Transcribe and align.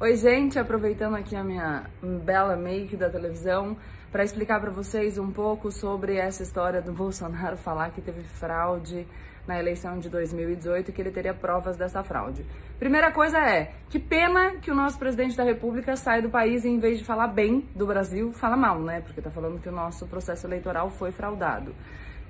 Oi, 0.00 0.14
gente, 0.14 0.60
aproveitando 0.60 1.16
aqui 1.16 1.34
a 1.34 1.42
minha 1.42 1.82
bela 2.00 2.54
make 2.54 2.96
da 2.96 3.10
televisão 3.10 3.76
para 4.12 4.22
explicar 4.22 4.60
para 4.60 4.70
vocês 4.70 5.18
um 5.18 5.32
pouco 5.32 5.72
sobre 5.72 6.14
essa 6.14 6.40
história 6.40 6.80
do 6.80 6.92
Bolsonaro 6.92 7.56
falar 7.56 7.90
que 7.90 8.00
teve 8.00 8.22
fraude 8.22 9.04
na 9.44 9.58
eleição 9.58 9.98
de 9.98 10.08
2018 10.08 10.90
e 10.90 10.92
que 10.92 11.02
ele 11.02 11.10
teria 11.10 11.34
provas 11.34 11.76
dessa 11.76 12.04
fraude. 12.04 12.46
Primeira 12.78 13.10
coisa 13.10 13.38
é, 13.38 13.72
que 13.90 13.98
pena 13.98 14.52
que 14.62 14.70
o 14.70 14.74
nosso 14.74 15.00
presidente 15.00 15.36
da 15.36 15.42
República 15.42 15.96
sai 15.96 16.22
do 16.22 16.30
país 16.30 16.64
e 16.64 16.68
em 16.68 16.78
vez 16.78 17.00
de 17.00 17.04
falar 17.04 17.26
bem 17.26 17.68
do 17.74 17.84
Brasil, 17.84 18.32
fala 18.32 18.56
mal, 18.56 18.78
né? 18.78 19.00
Porque 19.00 19.20
tá 19.20 19.32
falando 19.32 19.60
que 19.60 19.68
o 19.68 19.72
nosso 19.72 20.06
processo 20.06 20.46
eleitoral 20.46 20.90
foi 20.90 21.10
fraudado. 21.10 21.74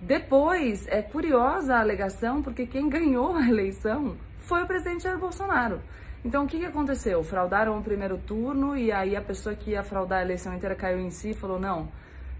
Depois, 0.00 0.86
é 0.88 1.02
curiosa 1.02 1.74
a 1.74 1.80
alegação, 1.80 2.42
porque 2.42 2.66
quem 2.66 2.88
ganhou 2.88 3.34
a 3.34 3.48
eleição 3.48 4.16
foi 4.38 4.62
o 4.62 4.66
presidente 4.66 5.02
Jair 5.02 5.18
Bolsonaro. 5.18 5.80
Então, 6.24 6.44
o 6.44 6.46
que, 6.46 6.58
que 6.58 6.64
aconteceu? 6.64 7.22
Fraudaram 7.24 7.78
o 7.78 7.82
primeiro 7.82 8.18
turno 8.18 8.76
e 8.76 8.92
aí 8.92 9.16
a 9.16 9.20
pessoa 9.20 9.54
que 9.54 9.72
ia 9.72 9.82
fraudar 9.82 10.20
a 10.20 10.22
eleição 10.22 10.54
inteira 10.54 10.74
caiu 10.74 11.00
em 11.00 11.10
si 11.10 11.30
e 11.30 11.34
falou: 11.34 11.58
não, 11.58 11.88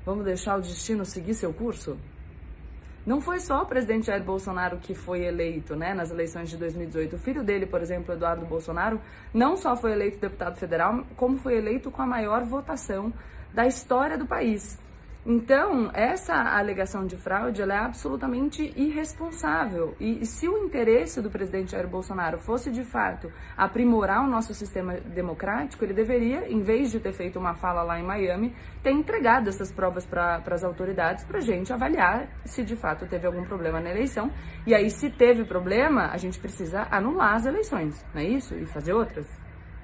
vamos 0.05 0.25
deixar 0.25 0.57
o 0.57 0.61
destino 0.61 1.05
seguir 1.05 1.35
seu 1.35 1.53
curso? 1.53 1.99
Não 3.05 3.21
foi 3.21 3.41
só 3.41 3.63
o 3.63 3.67
presidente 3.67 4.07
Jair 4.07 4.23
Bolsonaro 4.23 4.79
que 4.79 4.95
foi 4.95 5.25
eleito 5.25 5.75
né, 5.75 5.95
nas 5.95 6.11
eleições 6.11 6.51
de 6.51 6.57
2018. 6.59 7.17
O 7.17 7.19
filho 7.19 7.43
dele, 7.43 7.67
por 7.67 7.81
exemplo, 7.81 8.13
Eduardo 8.13 8.45
Bolsonaro, 8.45 9.01
não 9.33 9.57
só 9.57 9.75
foi 9.77 9.93
eleito 9.93 10.19
deputado 10.19 10.59
federal, 10.59 11.05
como 11.17 11.39
foi 11.39 11.57
eleito 11.57 11.91
com 11.91 12.03
a 12.03 12.07
maior 12.07 12.45
votação 12.45 13.13
da 13.55 13.67
história 13.67 14.19
do 14.19 14.27
país. 14.27 14.79
Então, 15.31 15.91
essa 15.93 16.35
alegação 16.35 17.07
de 17.07 17.15
fraude 17.15 17.61
é 17.61 17.77
absolutamente 17.77 18.73
irresponsável. 18.75 19.95
E 20.01 20.25
se 20.25 20.49
o 20.49 20.57
interesse 20.65 21.21
do 21.21 21.29
presidente 21.31 21.73
Jair 21.73 21.87
Bolsonaro 21.87 22.39
fosse, 22.39 22.71
de 22.71 22.83
fato, 22.83 23.31
aprimorar 23.55 24.25
o 24.25 24.27
nosso 24.27 24.55
sistema 24.55 24.95
democrático, 24.95 25.85
ele 25.85 25.93
deveria, 25.93 26.51
em 26.51 26.63
vez 26.63 26.91
de 26.91 26.99
ter 26.99 27.13
feito 27.13 27.39
uma 27.39 27.55
fala 27.55 27.83
lá 27.83 28.01
em 28.01 28.03
Miami, 28.03 28.55
ter 28.83 28.93
entregado 28.93 29.51
essas 29.51 29.71
provas 29.71 30.07
para 30.07 30.43
as 30.51 30.65
autoridades 30.65 31.25
para 31.25 31.37
a 31.37 31.43
gente 31.43 31.75
avaliar 31.75 32.27
se, 32.47 32.65
de 32.65 32.75
fato, 32.75 33.07
teve 33.07 33.27
algum 33.27 33.45
problema 33.45 33.81
na 33.81 33.91
eleição. 33.91 34.33
E 34.67 34.75
aí, 34.75 34.89
se 34.91 35.11
teve 35.11 35.45
problema, 35.45 36.09
a 36.11 36.17
gente 36.17 36.41
precisa 36.41 36.89
anular 36.91 37.35
as 37.35 37.45
eleições, 37.45 38.03
não 38.15 38.23
é 38.23 38.25
isso? 38.25 38.55
E 38.55 38.65
fazer 38.65 38.95
outras 38.95 39.29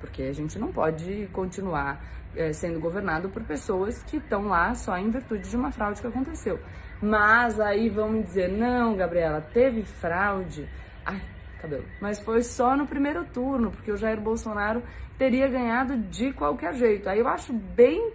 porque 0.04 0.24
a 0.24 0.32
gente 0.34 0.58
não 0.58 0.70
pode 0.70 1.26
continuar 1.32 1.98
é, 2.36 2.52
sendo 2.52 2.78
governado 2.78 3.30
por 3.30 3.42
pessoas 3.42 4.02
que 4.02 4.18
estão 4.18 4.48
lá 4.48 4.74
só 4.74 4.98
em 4.98 5.10
virtude 5.10 5.48
de 5.48 5.56
uma 5.56 5.72
fraude 5.72 5.98
que 5.98 6.06
aconteceu. 6.06 6.60
Mas 7.00 7.58
aí 7.58 7.88
vão 7.88 8.10
me 8.10 8.22
dizer, 8.22 8.50
não, 8.50 8.94
Gabriela, 8.94 9.40
teve 9.40 9.82
fraude. 9.82 10.68
Ai, 11.06 11.22
cabelo. 11.58 11.86
Mas 12.02 12.20
foi 12.20 12.42
só 12.42 12.76
no 12.76 12.86
primeiro 12.86 13.24
turno, 13.24 13.70
porque 13.70 13.90
o 13.90 13.96
Jair 13.96 14.20
Bolsonaro 14.20 14.82
teria 15.16 15.48
ganhado 15.48 15.96
de 15.96 16.32
qualquer 16.34 16.74
jeito. 16.74 17.08
Aí 17.08 17.20
eu 17.20 17.28
acho 17.28 17.54
bem 17.54 18.12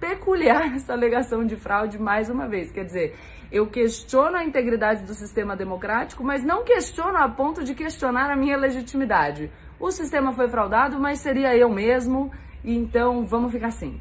peculiar 0.00 0.72
essa 0.76 0.92
alegação 0.92 1.44
de 1.44 1.56
fraude 1.56 1.98
mais 1.98 2.28
uma 2.28 2.48
vez. 2.48 2.70
Quer 2.70 2.84
dizer, 2.84 3.16
eu 3.50 3.66
questiono 3.66 4.36
a 4.36 4.44
integridade 4.44 5.04
do 5.04 5.14
sistema 5.14 5.56
democrático, 5.56 6.22
mas 6.22 6.44
não 6.44 6.64
questiono 6.64 7.16
a 7.16 7.28
ponto 7.28 7.64
de 7.64 7.74
questionar 7.74 8.30
a 8.30 8.36
minha 8.36 8.56
legitimidade. 8.56 9.50
O 9.80 9.90
sistema 9.90 10.32
foi 10.32 10.48
fraudado, 10.48 10.98
mas 10.98 11.20
seria 11.20 11.56
eu 11.56 11.68
mesmo, 11.68 12.30
então 12.64 13.24
vamos 13.24 13.52
ficar 13.52 13.68
assim. 13.68 14.00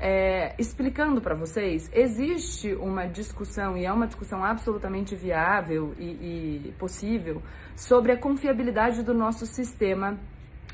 É, 0.00 0.54
explicando 0.58 1.20
para 1.20 1.34
vocês, 1.34 1.90
existe 1.92 2.72
uma 2.74 3.06
discussão, 3.06 3.76
e 3.76 3.84
é 3.84 3.92
uma 3.92 4.06
discussão 4.06 4.44
absolutamente 4.44 5.16
viável 5.16 5.92
e, 5.98 6.68
e 6.68 6.74
possível, 6.78 7.42
sobre 7.74 8.12
a 8.12 8.16
confiabilidade 8.16 9.02
do 9.02 9.12
nosso 9.12 9.44
sistema 9.44 10.16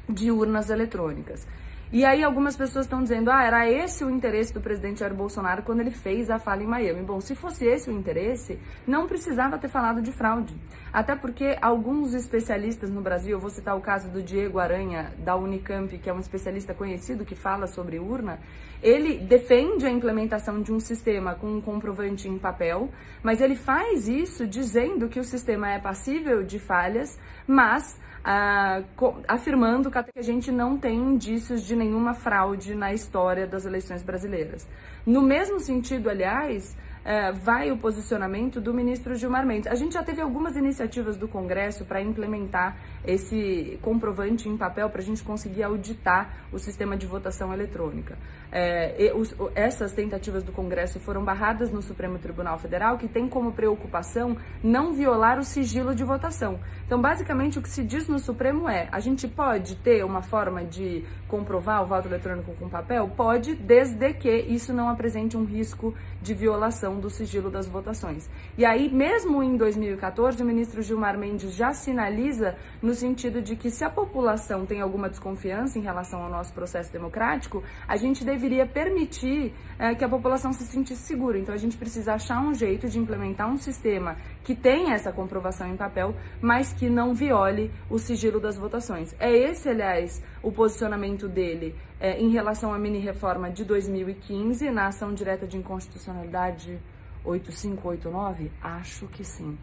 de 0.07 0.31
urnas 0.31 0.69
eletrônicas. 0.69 1.47
E 1.93 2.05
aí 2.05 2.25
algumas 2.25 2.57
pessoas 2.57 2.87
estão 2.87 3.03
dizendo, 3.03 3.31
ah, 3.31 3.45
era 3.45 3.71
esse 3.71 4.05
o 4.05 4.11
interesse 4.11 4.53
do 4.53 4.61
presidente 4.61 5.01
Jair 5.01 5.15
Bolsonaro 5.15 5.63
quando 5.63 5.81
ele 5.81 5.91
fez 5.91 6.31
a 6.31 6.39
fala 6.39 6.63
em 6.63 6.67
Miami. 6.67 7.03
Bom, 7.03 7.21
se 7.21 7.35
fosse 7.35 7.65
esse 7.67 7.89
o 7.89 7.93
interesse, 7.93 8.59
não 8.87 9.07
precisava 9.07 9.59
ter 9.59 9.69
falado 9.69 10.03
de 10.03 10.11
fraude. 10.11 10.55
Até 10.93 11.15
porque 11.15 11.57
alguns 11.61 12.15
especialistas 12.15 12.91
no 12.91 13.01
Brasil, 13.01 13.33
eu 13.33 13.41
vou 13.41 13.51
citar 13.51 13.77
o 13.77 13.81
caso 13.81 14.11
do 14.11 14.23
Diego 14.23 14.59
Aranha, 14.59 15.13
da 15.19 15.37
Unicamp, 15.37 15.97
que 15.99 16.09
é 16.09 16.13
um 16.13 16.21
especialista 16.21 16.73
conhecido 16.73 17.25
que 17.25 17.35
fala 17.35 17.67
sobre 17.67 17.99
urna, 17.99 18.39
ele 18.83 19.19
defende 19.19 19.87
a 19.87 19.91
implementação 19.91 20.61
de 20.61 20.73
um 20.73 20.79
sistema 20.79 21.35
com 21.35 21.47
um 21.47 21.61
comprovante 21.61 22.29
em 22.29 22.39
papel, 22.39 22.91
mas 23.23 23.41
ele 23.41 23.57
faz 23.57 24.09
isso 24.09 24.47
dizendo 24.47 25.09
que 25.09 25.19
o 25.19 25.25
sistema 25.25 25.71
é 25.71 25.79
passível 25.79 26.43
de 26.43 26.59
falhas, 26.59 27.19
mas 27.47 27.99
ah, 28.23 28.83
afirmando 29.29 29.91
que 29.91 29.99
a 29.99 30.23
gente 30.23 30.53
não 30.53 30.79
tem 30.79 30.97
indícios 30.97 31.63
de 31.63 31.74
nenhuma 31.75 32.15
fraude 32.15 32.75
na 32.75 32.93
história 32.93 33.47
das 33.47 33.65
eleições 33.65 34.03
brasileiras. 34.03 34.67
No 35.07 35.23
mesmo 35.23 35.61
sentido, 35.61 36.09
aliás, 36.09 36.77
é, 37.05 37.33
vai 37.33 37.71
o 37.71 37.77
posicionamento 37.77 38.61
do 38.61 38.73
ministro 38.73 39.15
Gilmar 39.15 39.47
Mendes. 39.47 39.71
A 39.71 39.75
gente 39.75 39.93
já 39.93 40.03
teve 40.03 40.21
algumas 40.21 40.57
iniciativas 40.57 41.17
do 41.17 41.29
Congresso 41.29 41.85
para 41.85 42.01
implementar 42.01 42.77
esse 43.05 43.79
comprovante 43.83 44.49
em 44.49 44.57
papel 44.57 44.89
para 44.89 45.01
a 45.01 45.05
gente 45.05 45.23
conseguir 45.23 45.63
auditar 45.63 46.47
o 46.51 46.59
sistema 46.59 46.97
de 46.97 47.07
votação 47.07 47.53
eletrônica. 47.53 48.17
É, 48.51 49.13
os, 49.15 49.35
essas 49.55 49.93
tentativas 49.93 50.43
do 50.43 50.53
Congresso 50.53 50.99
foram 51.01 51.25
barradas 51.25 51.71
no 51.71 51.83
Supremo 51.83 52.19
Tribunal 52.19 52.59
Federal, 52.59 52.97
que 52.97 53.09
tem 53.09 53.29
como 53.29 53.53
preocupação 53.53 54.37
não 54.63 54.95
violar 54.95 55.39
o 55.39 55.45
sigilo 55.45 55.95
de 55.95 56.05
votação. 56.05 56.61
Então, 56.87 57.01
basicamente, 57.01 57.59
o 57.59 57.63
que 57.63 57.69
se 57.69 57.83
diz 57.83 58.09
no 58.09 58.19
Supremo 58.19 58.69
é: 58.69 58.89
a 58.91 59.01
gente 59.01 59.27
pode 59.27 59.77
ter 59.77 60.05
uma 60.05 60.23
forma 60.23 60.65
de 60.65 61.05
comprovar 61.29 61.83
o 61.83 61.87
voto 61.87 62.07
eletrônico 62.07 62.55
com 62.55 62.69
papel? 62.69 63.11
Pode, 63.17 63.55
desde 63.55 64.15
que 64.15 64.31
isso 64.31 64.73
não 64.73 64.89
apresente 64.89 65.37
um 65.37 65.45
risco 65.45 65.93
de 66.23 66.33
violação 66.33 66.94
do 67.01 67.11
sigilo 67.11 67.51
das 67.51 67.67
votações. 67.67 68.29
E 68.57 68.65
aí, 68.65 68.91
mesmo 68.91 69.43
em 69.43 69.57
2014, 69.57 70.43
o 70.43 70.47
ministro 70.47 70.83
Gilmar 70.83 71.19
Mendes 71.19 71.55
já 71.55 71.73
sinaliza 71.73 72.57
no 72.83 72.95
sentido 72.95 73.41
de 73.41 73.57
que 73.57 73.71
se 73.71 73.85
a 73.85 73.91
população 73.91 74.67
tem 74.67 74.81
alguma 74.81 75.09
desconfiança 75.09 75.79
em 75.79 75.83
relação 75.83 76.23
ao 76.23 76.31
nosso 76.31 76.53
processo 76.53 76.93
democrático, 76.93 77.63
a 77.87 77.97
gente 77.97 78.25
deveria 78.25 78.67
permitir 78.67 79.53
é, 79.79 79.95
que 79.95 80.05
a 80.05 80.09
população 80.09 80.53
se 80.53 80.65
sentisse 80.65 81.03
segura. 81.03 81.39
Então, 81.39 81.55
a 81.55 81.59
gente 81.59 81.77
precisa 81.77 82.15
achar 82.15 82.41
um 82.41 82.55
jeito 82.55 82.89
de 82.89 82.99
implementar 82.99 83.51
um 83.51 83.57
sistema 83.57 84.17
que 84.43 84.55
tenha 84.55 84.95
essa 84.95 85.13
comprovação 85.13 85.69
em 85.69 85.77
papel, 85.77 86.15
mas 86.41 86.73
que 86.73 86.89
não 86.89 87.15
viole 87.15 87.71
o 87.89 87.99
sigilo 87.99 88.41
das 88.41 88.57
votações. 88.57 89.15
É 89.19 89.31
esse, 89.31 89.69
aliás, 89.69 90.23
o 90.43 90.53
posicionamento 90.53 91.29
dele 91.29 91.75
é, 92.05 92.21
em 92.21 92.29
relação 92.29 92.75
à 92.75 92.79
mini-reforma 92.79 93.51
de 93.51 93.65
2015, 93.65 94.71
na 94.71 94.89
ação 94.89 95.15
direta 95.15 95.47
de 95.47 95.57
inconstitucionalidade 95.57 96.79
8589? 97.25 98.53
Acho 98.61 99.07
que 99.07 99.25
sim. 99.25 99.57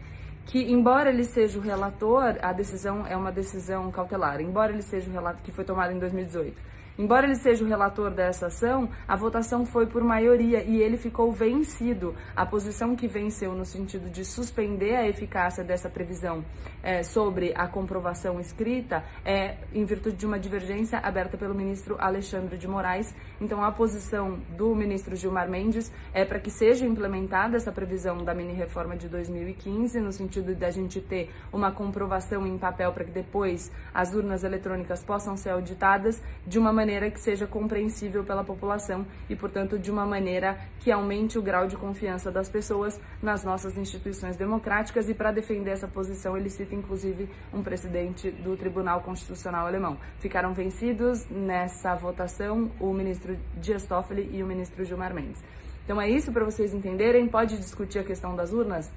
Que, 0.46 0.58
embora 0.72 1.10
ele 1.10 1.22
seja 1.22 1.56
o 1.56 1.62
relator, 1.62 2.36
a 2.42 2.52
decisão 2.52 3.06
é 3.06 3.16
uma 3.16 3.30
decisão 3.30 3.88
cautelar, 3.92 4.40
embora 4.40 4.72
ele 4.72 4.82
seja 4.82 5.08
o 5.08 5.12
relator 5.12 5.40
que 5.40 5.52
foi 5.52 5.62
tomado 5.62 5.92
em 5.92 6.00
2018 6.00 6.60
Embora 6.98 7.26
ele 7.26 7.36
seja 7.36 7.64
o 7.64 7.68
relator 7.68 8.10
dessa 8.10 8.48
ação, 8.48 8.88
a 9.08 9.16
votação 9.16 9.64
foi 9.64 9.86
por 9.86 10.04
maioria 10.04 10.62
e 10.62 10.80
ele 10.80 10.98
ficou 10.98 11.32
vencido. 11.32 12.14
A 12.36 12.44
posição 12.44 12.94
que 12.94 13.08
venceu 13.08 13.52
no 13.54 13.64
sentido 13.64 14.10
de 14.10 14.24
suspender 14.24 14.94
a 14.96 15.08
eficácia 15.08 15.64
dessa 15.64 15.88
previsão 15.88 16.44
é, 16.82 17.02
sobre 17.02 17.52
a 17.56 17.66
comprovação 17.66 18.38
escrita 18.38 19.02
é 19.24 19.56
em 19.72 19.84
virtude 19.86 20.16
de 20.16 20.26
uma 20.26 20.38
divergência 20.38 20.98
aberta 20.98 21.38
pelo 21.38 21.54
ministro 21.54 21.96
Alexandre 21.98 22.58
de 22.58 22.68
Moraes. 22.68 23.14
Então, 23.40 23.64
a 23.64 23.72
posição 23.72 24.38
do 24.56 24.74
ministro 24.74 25.16
Gilmar 25.16 25.48
Mendes 25.48 25.90
é 26.12 26.26
para 26.26 26.38
que 26.38 26.50
seja 26.50 26.84
implementada 26.84 27.56
essa 27.56 27.72
previsão 27.72 28.22
da 28.22 28.34
mini-reforma 28.34 28.96
de 28.96 29.08
2015, 29.08 29.98
no 29.98 30.12
sentido 30.12 30.54
de 30.54 30.64
a 30.64 30.70
gente 30.70 31.00
ter 31.00 31.30
uma 31.50 31.72
comprovação 31.72 32.46
em 32.46 32.58
papel 32.58 32.92
para 32.92 33.04
que 33.04 33.10
depois 33.10 33.72
as 33.94 34.12
urnas 34.14 34.44
eletrônicas 34.44 35.02
possam 35.02 35.36
ser 35.36 35.50
auditadas 35.50 36.22
de 36.46 36.58
uma 36.58 36.72
maneira 36.72 36.81
maneira 36.82 37.08
que 37.10 37.20
seja 37.20 37.46
compreensível 37.46 38.24
pela 38.24 38.42
população 38.42 39.06
e, 39.30 39.36
portanto, 39.36 39.78
de 39.78 39.88
uma 39.88 40.04
maneira 40.04 40.58
que 40.80 40.90
aumente 40.90 41.38
o 41.38 41.42
grau 41.42 41.68
de 41.68 41.76
confiança 41.76 42.30
das 42.30 42.48
pessoas 42.48 43.00
nas 43.22 43.44
nossas 43.44 43.78
instituições 43.78 44.36
democráticas. 44.36 45.08
E 45.08 45.14
para 45.14 45.30
defender 45.30 45.70
essa 45.70 45.86
posição, 45.86 46.36
ele 46.36 46.50
cita 46.50 46.74
inclusive 46.74 47.28
um 47.54 47.62
presidente 47.62 48.32
do 48.32 48.56
Tribunal 48.56 49.00
Constitucional 49.00 49.66
alemão. 49.66 49.96
Ficaram 50.18 50.52
vencidos 50.52 51.24
nessa 51.30 51.94
votação 51.94 52.70
o 52.80 52.92
ministro 52.92 53.36
Dias 53.56 53.86
Toffoli 53.86 54.28
e 54.32 54.42
o 54.42 54.46
ministro 54.46 54.84
Gilmar 54.84 55.14
Mendes. 55.14 55.40
Então 55.84 56.00
é 56.00 56.10
isso 56.10 56.32
para 56.32 56.44
vocês 56.44 56.74
entenderem. 56.74 57.28
Pode 57.28 57.56
discutir 57.58 58.00
a 58.00 58.04
questão 58.04 58.34
das 58.34 58.52
urnas? 58.52 58.90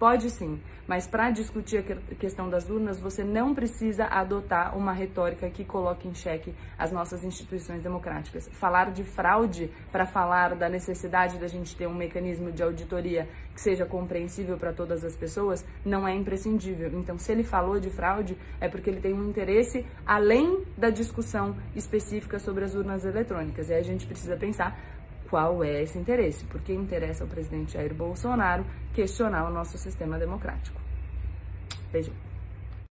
Pode 0.00 0.30
sim, 0.30 0.58
mas 0.88 1.06
para 1.06 1.30
discutir 1.30 1.76
a 1.76 2.14
questão 2.14 2.48
das 2.48 2.70
urnas, 2.70 2.98
você 2.98 3.22
não 3.22 3.54
precisa 3.54 4.06
adotar 4.06 4.74
uma 4.74 4.94
retórica 4.94 5.50
que 5.50 5.62
coloque 5.62 6.08
em 6.08 6.14
xeque 6.14 6.54
as 6.78 6.90
nossas 6.90 7.22
instituições 7.22 7.82
democráticas. 7.82 8.48
Falar 8.54 8.92
de 8.92 9.04
fraude 9.04 9.70
para 9.92 10.06
falar 10.06 10.54
da 10.54 10.70
necessidade 10.70 11.36
da 11.36 11.46
gente 11.46 11.76
ter 11.76 11.86
um 11.86 11.92
mecanismo 11.92 12.50
de 12.50 12.62
auditoria 12.62 13.28
que 13.54 13.60
seja 13.60 13.84
compreensível 13.84 14.56
para 14.56 14.72
todas 14.72 15.04
as 15.04 15.14
pessoas 15.14 15.66
não 15.84 16.08
é 16.08 16.14
imprescindível. 16.14 16.90
Então, 16.94 17.18
se 17.18 17.30
ele 17.30 17.44
falou 17.44 17.78
de 17.78 17.90
fraude, 17.90 18.38
é 18.58 18.70
porque 18.70 18.88
ele 18.88 19.02
tem 19.02 19.12
um 19.12 19.28
interesse 19.28 19.84
além 20.06 20.64
da 20.78 20.88
discussão 20.88 21.54
específica 21.76 22.38
sobre 22.38 22.64
as 22.64 22.74
urnas 22.74 23.04
eletrônicas. 23.04 23.68
E 23.68 23.74
aí 23.74 23.80
a 23.80 23.84
gente 23.84 24.06
precisa 24.06 24.34
pensar 24.34 24.80
qual 25.30 25.62
é 25.62 25.82
esse 25.82 25.96
interesse, 25.96 26.44
porque 26.44 26.72
interessa 26.72 27.24
ao 27.24 27.30
presidente 27.30 27.74
Jair 27.74 27.94
Bolsonaro 27.94 28.66
questionar 28.92 29.48
o 29.48 29.52
nosso 29.52 29.78
sistema 29.78 30.18
democrático. 30.18 30.78
Beijo. 31.92 32.12